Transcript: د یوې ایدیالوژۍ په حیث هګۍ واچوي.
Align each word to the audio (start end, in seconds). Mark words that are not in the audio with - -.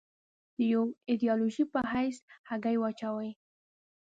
د 0.57 0.59
یوې 0.71 0.89
ایدیالوژۍ 1.09 1.63
په 1.73 1.79
حیث 1.91 2.17
هګۍ 2.49 2.75
واچوي. 2.79 3.31